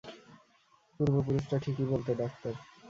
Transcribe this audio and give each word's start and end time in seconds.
পূর্বপুরুষরা 0.95 1.57
ঠিকই 1.63 1.85
বলতো, 1.85 2.11
ডাক্তার। 2.13 2.53